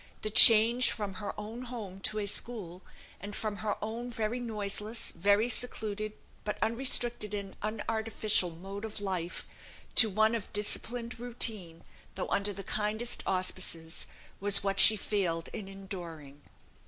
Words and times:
The 0.23 0.31
change 0.31 0.89
from 0.89 1.13
her 1.21 1.31
own 1.39 1.65
home 1.65 1.99
to 1.99 2.17
a 2.17 2.25
school, 2.25 2.81
and 3.19 3.35
from 3.35 3.57
her 3.57 3.77
own 3.83 4.09
very 4.09 4.39
noiseless, 4.39 5.11
very 5.11 5.47
secluded, 5.47 6.13
but 6.43 6.57
unrestricted 6.59 7.35
and 7.35 7.55
unartificial 7.61 8.49
mode 8.49 8.83
of 8.83 8.99
life, 8.99 9.45
to 9.93 10.09
one 10.09 10.33
of 10.33 10.51
disciplined 10.53 11.19
routine 11.19 11.83
(though 12.15 12.29
under 12.29 12.51
the 12.51 12.63
kindest 12.63 13.21
auspices), 13.27 14.07
was 14.39 14.63
what 14.63 14.79
she 14.79 14.95
failed 14.95 15.49
in 15.53 15.67
enduring. 15.67 16.41